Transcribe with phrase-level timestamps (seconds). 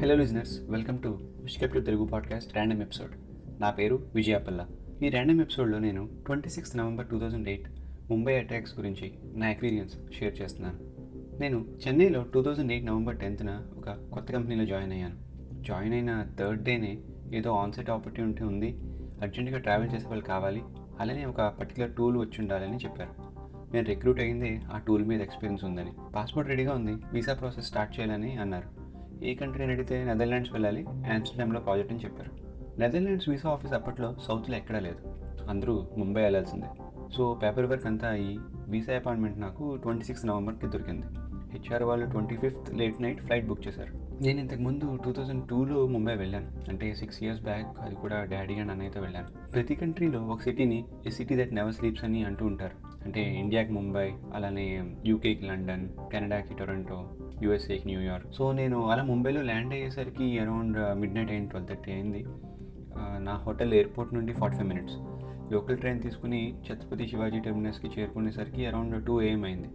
[0.00, 3.10] Hello listeners welcome to విష్కెప్ Telugu podcast random episode
[3.60, 4.66] నా పేరు విజయాపల్ల.
[5.02, 7.68] ఈ ర్యాండమ్ ఎపిసోడ్లో నేను twenty six November two thousand eight
[8.10, 10.78] Mumbai attacks గురించి నా ఎక్స్పీరియన్స్ షేర్ చేస్తున్నాను.
[11.40, 15.16] నేను చెన్నైలో టూ థౌజండ్ ఎయిట్ నవంబర్ టెన్త్న ఒక కొత్త కంపెనీలో జాయిన్ అయ్యాను.
[15.62, 16.98] జాయిన్ అయిన థర్డ్ డేనే
[17.34, 18.78] ఏదో ఆన్సెట్ ఆపర్చునిటీ ఉంది.
[19.22, 20.62] అర్జెంటుగా ట్రావెల్ చేసే వాళ్ళు కావాలి.
[21.00, 23.36] అలానే ఒక పర్టికులర్ టూల్ వచ్చి ఉండాలని చెప్పారు.
[23.72, 25.92] నేను రిక్రూట్ అయ్యింది ఆ టూల్ మీద ఎక్స్పీరియన్స్ ఉందని.
[26.14, 26.96] పాస్పోర్ట్ రెడీగా ఉంది.
[27.12, 28.75] వీసా ప్రాసెస్ స్టార్ట్ చేయాలని అన్నారు.
[29.22, 30.86] ఏ కంట్రీని అడిగితే నెదర్లాండ్స్ వెళ్ళాలి.
[30.86, 32.30] ఆమ్స్టర్డామ్లో ప్రాజెక్ట్ అని చెప్పారు.
[32.80, 34.98] నెదర్లాండ్స్ వీసా ఆఫీస్ అప్పట్లో సౌత్లో ఎక్కడా లేదు.
[35.48, 36.66] అందరూ ముంబై వెళ్ళాల్సిందే.
[37.16, 38.38] సో పేపర్ వర్క్ అంతా అయ్యి
[38.68, 41.06] వీసా అపాయింట్మెంట్ నాకు ట్వంటీ సిక్స్ నవంబర్కి దొరికింది
[41.52, 44.22] హెచ్ఆర్ వాళ్ళు twenty fifth late night flight book చేశారు.
[44.22, 46.50] నేను ఇంతకుముందు టూ థౌజండ్ టూలో ముంబై వెళ్ళాను.
[46.68, 49.50] అంటే సిక్స్ ఇయర్స్ బ్యాక్ అది కూడా డాడీ అండ్ అన్నయ్యతో వెళ్ళాను.
[49.50, 52.95] ప్రతి కంట్రీలో ఒక సిటీని a city that never sleeps అని అంటూ ఉంటారు.
[53.06, 54.64] అంటే ఇండియాకి ముంబై అలానే
[55.06, 56.98] యూకేకి లండన్ కెనడాకి టొరంటో
[57.42, 61.90] యూఎస్ఏకి న్యూయార్క్ సో నేను అలా ముంబైలో ల్యాండ్ అయ్యేసరికి అరౌండ్ uh, మిడ్ నైట్ అయింది ట్వెల్వ్ థర్టీ
[61.92, 62.22] అయింది.
[62.96, 64.96] Uh, నా హోటల్ ఎయిర్పోర్ట్ నుండి forty five minutes
[65.52, 69.70] local train తీసుకుని ఛత్రపతి శివాజీ టెర్మినస్కి చేరుకునేసరికి అరౌండ్ టూ ఏఎం అయింది.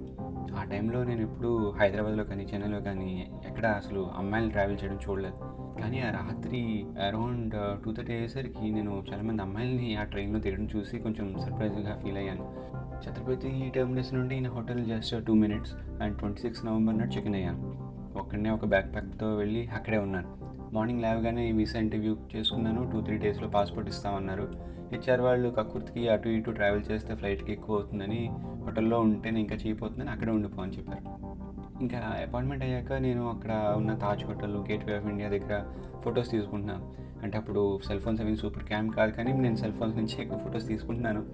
[0.55, 3.11] ఆ టైంలో నేను ఎప్పుడు హైదరాబాద్లో కానీ చెన్నైలో కానీ
[3.49, 5.37] ఎక్కడ అసలు అమ్మాయిలు ట్రావెల్ చేయడం చూడలేదు.
[5.79, 11.35] కానీ ఆ రాత్రి అరౌండ్ టూ థర్టీ అయ్యేసరికి నేను చాలామంది అమ్మాయిల్ని ఆ ట్రైన్లో తిరగడం చూసి కొంచెం
[11.41, 12.71] సర్ప్రైజ్గా ఫీల్ అయ్యాను.
[13.07, 17.35] ఛత్రపతి టెర్మినస్ నుండి నేను hotel just two minutes and twenty six November నాడు చెక్ ఇన్
[17.35, 17.91] అయ్యాను.
[18.19, 20.51] ఒక్కడనే ఒక బ్యాక్ ప్యాక్తో వెళ్ళి అక్కడే ఉన్నాను.
[20.73, 22.89] మార్నింగ్ లేవగానే వీసా ఇంటర్వ్యూ చేసుకున్నాను.
[22.91, 24.71] టూ త్రీ డేస్లో పాస్పోర్ట్ ఇస్తామన్నారు.
[24.91, 28.29] హెచ్ఆర్ వాళ్ళు కక్కుర్తికి అటు ఇటు ట్రావెల్ చేస్తే ఫ్లైట్కి ఎక్కువ అవుతుందని
[28.63, 31.30] హోటల్లో ఉంటేనే ఇంకా చీప్ అవుతుందని అక్కడే ఉండిపో అని చెప్పారు.
[31.81, 35.63] ఇంకా అపాయింట్మెంట్ అయ్యాక నేను అక్కడ ఉన్న Taj hotel gateway of India దగ్గర
[36.01, 37.01] ఫొటోస్ తీసుకుంటున్నాను.
[37.23, 40.67] అంటే అప్పుడు సెల్ ఫోన్స్ అవి సూపర్ క్యామ్ కాదు కానీ నేను సెల్ ఫోన్స్ నుంచి ఎక్కువ ఫొటోస్
[40.67, 41.25] తీసుకుంటున్నాను.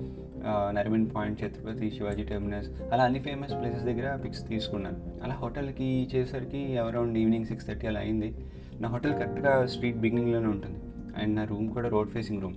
[0.45, 4.97] ఆ, నరిమన్ పాయింట్ ఛత్రపతి శివాజీ టెర్మినస్ అలా అన్ని ఫేమస్ ప్లేసెస్ దగ్గర పిక్స్ తీసుకున్నాను.
[5.23, 8.37] అలా హోటల్కి చేసరికి అరౌండ్ ఈవినింగ్ సిక్స్ థర్టీ అలా అయింది.
[8.79, 10.79] నా హోటల్ కరెక్ట్గా స్ట్రీట్ బిగినింగ్లోనే ఉంటుంది.
[11.21, 12.55] అండ్ నా రూమ్ కూడా రోడ్ ఫేసింగ్ రూమ్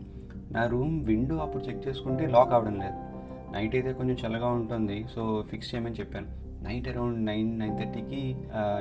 [0.52, 2.94] నా రూమ్ విండో అప్పుడు చెక్ చేసుకుంటే లాక్ అవ్వడం లేదు.
[3.52, 5.06] నైట్ అయితే కొంచెం చల్లగా ఉంటుంది.
[5.14, 6.49] సో ఫిక్స్ చేయమని చెప్పాను.
[6.66, 8.22] నైట్ అరౌండ్ నైన్ నైన్ థర్టీకి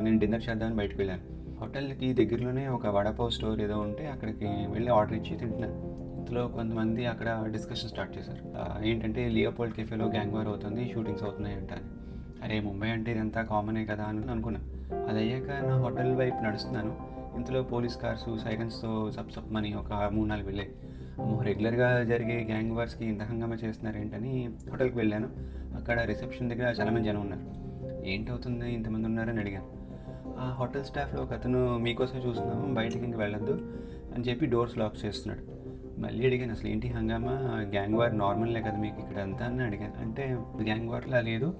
[0.06, 1.24] నేను డిన్నర్ చేద్దామని బయటకు వెళ్ళాను.
[1.60, 5.76] హోటల్కి దగ్గరలోనే ఒక వడపావ్ స్టోర్ ఏదో ఉంటే అక్కడికి వెళ్ళి ఆర్డర్ ఇచ్చి తింటున్నాను.
[6.20, 8.44] ఇందులో కొంతమంది అక్కడ డిస్కషన్ స్టార్ట్ చేశారు.
[8.90, 11.74] ఏంటంటే లియోపోల్డ్ కెఫేలో గ్యాంగ్ వార్ అవుతుంది షూటింగ్స్ అవుతున్నాయి అంట
[12.44, 14.60] అరే ముంబై అంటే ఇదంతా కామనే కదా అని అనుకున్నా.
[15.10, 16.92] అది అయ్యాక నా హోటల్ వైపు నడుస్తున్నాను.
[17.38, 20.72] ఇంతలో పోలీస్ కార్స్ సైరన్స్తో సబ్ సబ్ మని ఒక మూడు నాలుగు వెళ్ళాయి.
[21.48, 24.34] రెగ్యులర్గా జరిగే గ్యాంగ్ వార్స్కి ఇంత హంగామా చేస్తున్నారు ఏంటని
[24.72, 25.30] హోటల్కి వెళ్ళాను.
[25.80, 27.46] అక్కడ రిసెప్షన్ దగ్గర చాలామంది జనం ఉన్నారు.
[28.10, 28.74] ఏంటవుతుంది?
[28.74, 29.80] ఇంతమంది ఉన్నారని అడిగాను.
[30.40, 33.72] ఆ హోటల్ స్టాఫ్లో ఒక అతను మీకోసం చూస్తున్నాము బయటకి ఇంక వెళ్ళొద్దు
[34.16, 35.60] అని చెప్పి డోర్స్ లాక్ చేస్తున్నాడు.
[36.02, 37.32] మళ్ళీ అడిగాను అసలు ఏంటి హంగామా?
[37.72, 40.02] గ్యాంగ్ వార్ నార్మల్లే కదా మీకు ఇక్కడ అంతా అని అడిగాను.
[40.02, 41.54] అంటే గ్యాంగ్ వార్లా లేదు.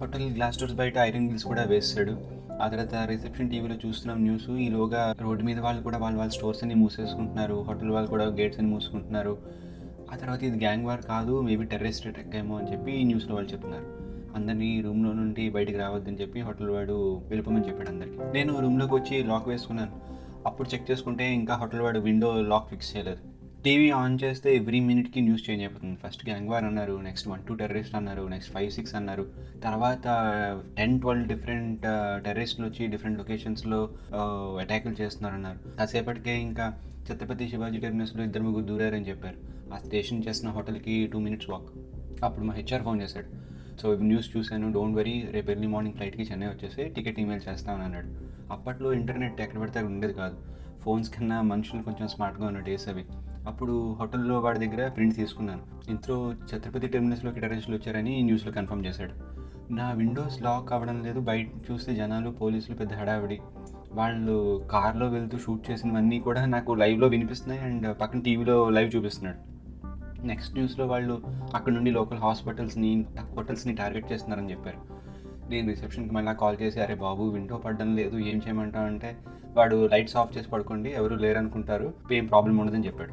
[0.00, 2.42] హోటల్ గ్లాస్ డోర్స్ బయట ఐరన్ గిల్స్ కూడా వేస్తాడు.
[2.62, 4.50] ఆ తర్వాత రిసెప్షన్ టీవీలో చూస్తున్నాం న్యూస్.
[4.50, 7.64] ఈలోగా రోడ్డు మీద వాళ్ళు కూడా వాళ్ళ వాళ్ళ స్టోర్స్ అన్ని మూసేసుకుంటున్నారు.
[7.68, 9.38] హోటల్ వాళ్ళు కూడా గేట్స్ అన్ని మూసుకుంటున్నారు.
[10.12, 14.01] ఆ తర్వాత ఇది గ్యాంగ్ వార్ కాదు మేబీ టెర్రరిస్ట్ అటాక్ ఏమో అని చెప్పి న్యూస్లో వాళ్ళు చెప్తున్నారు.
[14.36, 18.18] అందరినీ రూమ్లో నుండి బయటికి రావద్దని చెప్పి హోటల్ వాడు వెళ్ళిపోమని చెప్పాడు అందరికి.
[18.34, 20.00] నేను రూమ్లోకి వచ్చి లాక్ వేసుకున్నాను.
[20.46, 23.18] అప్పుడు చెక్ చేసుకుంటే ఇంకా హోటల్ వాడు విండో లాక్ ఫిక్స్ చేయలేదు.
[23.64, 25.96] టీవీ ఆన్ చేస్తే ఎవ్రీ మినిట్కి న్యూస్ చేంజ్ అయిపోతుంది.
[26.06, 29.26] ఫస్ట్ గ్యాంగ్ వార్ అన్నారు నెక్స్ట్ వన్ టూ టెర్రరిస్ట్ అన్నారు నెక్స్ట్ ఫైవ్ సిక్స్ అన్నారు.
[29.64, 30.06] తర్వాత
[30.76, 31.82] టెన్ ట్వెల్వ్ డిఫరెంట్
[32.24, 33.88] టెర్రరిస్టులు వచ్చి డిఫరెంట్ లొకేషన్స్లో
[34.60, 36.72] అటాకులు చేస్తున్నారు అన్నారు కాసేపటికే ఇంకా
[37.12, 39.38] ఛత్రపతి శివాజీ టెర్మినస్లో ఇద్దరు ముగ్గురు దూరారని చెప్పారు.
[39.74, 41.70] ఆ స్టేషన్ చేసిన హోటల్కి టూ మినిట్స్ వాక్.
[42.24, 43.51] అప్పుడు మా హెచ్ఆర్ ఫోన్ చేశాడు.
[43.80, 48.06] సో న్యూస్ చూశాను డోంట్ వరీ రేపు ఎర్లీ మార్నింగ్ ఫ్లైట్కి చెన్నై వచ్చేసి టికెట్ ఈమెయిల్ చేస్తామని అన్నాడు.
[48.52, 50.36] అప్పట్లో ఇంటర్నెట్ ఎక్కడ పడితే ఉండేది కాదు.
[50.82, 53.04] ఫోన్స్ కన్నా మనుషులు కొంచెం స్మార్ట్గా ఉన్న డేస్ అవి.
[53.46, 55.90] అప్పుడు హోటల్లో వాడి దగ్గర ప్రింట్ తీసుకున్నాను.
[55.90, 59.42] ఇంట్లో ఛత్రపతి టెర్మినల్స్లోకి టెర్రరిస్టులు వచ్చారని న్యూస్లో కన్ఫర్మ్ చేశాడు.
[59.72, 63.40] నా విండోస్ లాక్ అవ్వడం లేదు బయట చూస్తే జనాలు పోలీసులు పెద్ద హడావిడి.
[63.92, 69.51] వాళ్ళు కార్లో వెళ్తూ షూట్ చేసినవన్నీ కూడా నాకు లైవ్లో వినిపిస్తున్నాయి అండ్ పక్కన టీవీలో లైవ్ చూపిస్తున్నాడు.
[70.24, 71.22] నెక్స్ట్ న్యూస్లో వాళ్ళు
[71.54, 73.04] అక్కడ నుండి లోకల్ హాస్పిటల్స్ని
[73.36, 74.76] హోటల్స్ని టార్గెట్ చేస్తున్నారని చెప్పారు.
[75.50, 78.86] నేను రిసెప్షన్కి మళ్ళీ కాల్ చేసి అరే బాబు విండో పడడం లేదు ఏం చేయమంటావు?
[78.86, 79.16] అంటే
[79.56, 83.12] వాడు లైట్స్ ఆఫ్ చేసి పడుకోండి ఎవరు లేరనుకుంటారు ఏం ప్రాబ్లం ఉండదని చెప్పాడు.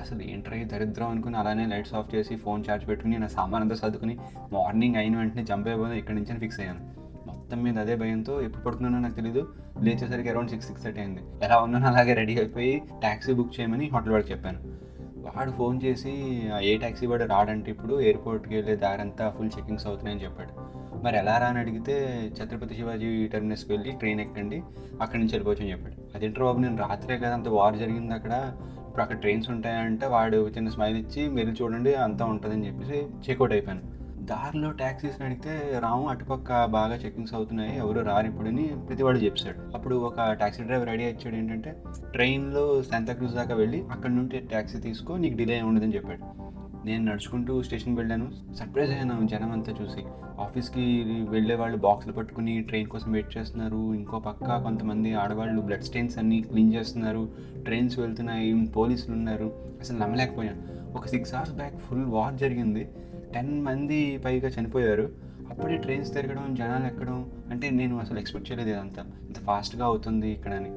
[0.00, 3.74] అసలు ఏంట్రా ఈ దరిద్రం అనుకుని అలానే లైట్స్ ఆఫ్ చేసి ఫోన్ ఛార్జ్ పెట్టుకుని నా సామాన్ అంతా
[3.74, 4.18] సర్దుకుని
[4.52, 7.02] మార్నింగ్ అయిన వెంటనే జంప్ అయిపోయి ఇక్కడి నుంచి ఫిక్స్ అయ్యాను.
[7.26, 9.52] మొత్తం మీద అదే భయంతో ఎప్పుడు పడుకున్నానో నాకు తెలియదు
[9.82, 11.20] లేచేసరికి అరౌండ్ సిక్స్ సిక్స్ థర్టీ అయింది.
[11.42, 14.91] ఎలా ఉన్నానో అలాగే రెడీ అయిపోయి ట్యాక్సీ బుక్ చేయమని హోటల్ వాడికి చెప్పాను.
[15.22, 20.72] వాడు ఫోన్ చేసి ఏ ట్యాక్సీ వాడు రాడంటే ఇప్పుడు ఎయిర్పోర్ట్కి వెళ్ళే దారంతా ఫుల్ చెకింగ్స్ అవుతున్నాయని చెప్పాడు.
[21.04, 21.94] మరి ఎలా రా అని అడిగితే
[22.42, 24.62] ఛత్రపతి శివాజీ టెర్మినస్కి వెళ్ళి ట్రైన్ ఎక్కండి
[25.00, 26.16] అక్కడి నుంచి వెళ్ళిపోవచ్చు అని చెప్పాడు.
[26.16, 28.52] అదేంట్రా బాబు నేను రాత్రే కదా అంత వార్ జరిగింది అక్కడ.
[28.88, 33.91] ఇప్పుడు అక్కడ ట్రైన్స్ ఉంటాయంటే వాడు చిన్న స్మైల్ ఇచ్చి మీరు చూడండి అంతా ఉంటుందని చెప్పేసి చెక్అవుట్ అయిపోయాను.
[34.22, 39.76] దారిలో ట్యాక్సీస్ని అడిగితే రాము అటుపక్క బాగా చెకింగ్స్ అవుతున్నాయి ఎవరు రారు ఇప్పుడని ప్రతి వాడు చెప్పాడు.
[39.76, 41.82] అప్పుడు ఒక ట్యాక్సీ డ్రైవర్ రెడీ ఇచ్చాడు ఏంటంటే
[42.12, 46.52] ట్రైన్లో శాంతాక్రూజ్ దాకా వెళ్ళి అక్కడ నుండి ట్యాక్సీ తీసుకో నీకు డిలే ఉండదని చెప్పాడు.
[46.86, 48.54] నేను నడుచుకుంటూ స్టేషన్కి వెళ్ళాను.
[48.54, 50.04] సర్ప్రైజ్ అయ్యాను జనం అంతా చూసి
[50.40, 53.94] ఆఫీస్కి వెళ్ళే వాళ్ళు బాక్సులు పట్టుకుని ట్రైన్ కోసం వెయిట్ చేస్తున్నారు.
[53.94, 57.28] ఇంకో పక్క కొంతమంది ఆడవాళ్ళు బ్లడ్ స్టెయిన్స్ అన్నీ క్లీన్ చేస్తున్నారు.
[57.64, 59.52] ట్రైన్స్ వెళ్తున్నాయి పోలీసులు ఉన్నారు.
[59.80, 60.82] అసలు నమ్మలేకపోయాను.
[60.96, 62.88] ఒక six hours back full war జరిగింది.
[63.34, 65.10] టెన్ మంది పైగా చనిపోయారు.
[65.50, 69.02] అప్పుడే ట్రైన్స్ తిరగడం జనాలు ఎక్కడం అంటే నేను అసలు ఎక్స్పెక్ట్ చేయలేదు ఇదంతా.
[69.26, 70.70] ఇంత ఫాస్ట్గా అవుతుంది ఇక్కడ అని.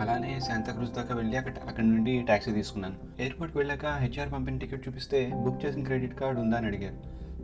[0.00, 2.94] అలానే శాంతాక్రూజ్ దాకా వెళ్ళి అక్కడ అక్కడ నుండి ట్యాక్సీ తీసుకున్నాను.
[3.20, 6.94] ఎయిర్పోర్ట్కి వెళ్ళాక హెచ్ఆర్ పంపిన టికెట్ చూపిస్తే బుక్ చేసిన క్రెడిట్ కార్డ్ ఉందా అని అడిగారు.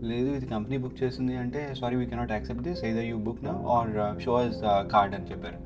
[0.07, 3.53] లేదు ఇది కంపెనీ బుక్ చేసింది అంటే sorry we cannot accept this ఏదో యూ బుక్ నా
[3.69, 5.59] ఆర్ షో అస్ కార్డ్ అని చెప్పారు.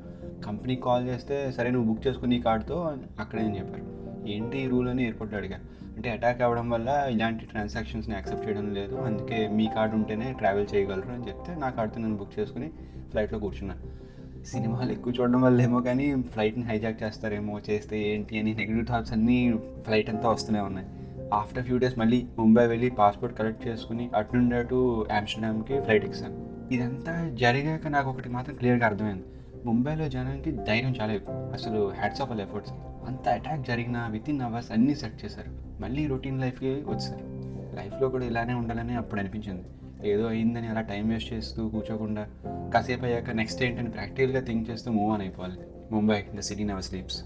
[0.45, 3.85] కంపెనీకి కాల్ చేస్తే సరే నువ్వు బుక్ చేసుకుని ఈ కార్డ్తో అక్కడే అని చెప్పారు.
[4.27, 5.63] ఏంటి ఈ రూల్ అని ఎయిర్పోర్ట్లో అడిగాను.
[5.95, 8.95] అంటే అటాక్ అవ్వడం వల్ల ఇలాంటి ట్రాన్సాక్షన్స్ని యాక్సెప్ట్ చేయడం లేదు.
[8.95, 12.69] అందుకే మీ కార్డు ఉంటేనే ట్రావెల్ చేయగలరు అని చెప్తే నా కార్డుతో నేను బుక్ చేసుకుని
[13.11, 13.99] ఫ్లైట్లో కూర్చున్నాను
[14.45, 19.53] సినిమాలు ఎక్కువ చూడడం వల్ల ఏమో కానీ ఫ్లైట్ని హైజాక్ చేస్తారేమో చేస్తే ఏంటి అని నెగిటివ్ థాట్స్ అన్నీ
[19.85, 20.87] ఫ్లైట్ అంతా వస్తూనే ఉన్నాయి.
[21.33, 26.49] ఆఫ్టర్ ఫ్యూ డేస్ మళ్ళీ ముంబై వెళ్ళి పాస్పోర్ట్ కలెక్ట్ చేసుకుని అటు నుండి అటు ఆమ్స్టర్డామ్కి ఫ్లైట్ ఎక్కాను.
[26.73, 29.23] ఇదంతా జరిగాక నాకు ఒకటి మాత్రం క్లియర్గా అర్థమైంది.
[29.65, 31.51] ముంబైలో జనానికి ధైర్యం చాలా ఎక్కువ.
[31.53, 32.73] అసలు హ్యాట్స్ ఆఫ్ ఆల్ ఎఫర్ట్స్
[33.07, 35.81] అంత అటాక్ జరిగిన విత్ ఇన్ అవర్స్ అన్నీ సెట్ చేశారు.
[35.81, 37.23] మళ్ళీ రొటీన్ లైఫ్కి వచ్చారు.
[37.75, 39.63] లైఫ్లో కూడా ఇలానే ఉండాలని అప్పుడు అనిపించింది.
[40.09, 42.27] ఏదో అయిందని అలా టైం వేస్ట్ చేస్తూ కూర్చోకుండా
[42.73, 45.57] కాసేపు అయ్యాక నెక్స్ట్ ఏంటని ప్రాక్టికల్గా థింక్ చేస్తూ మూవ్ ఆన్ అయిపోవాలి.
[45.91, 47.23] Mumbai the city never sleeps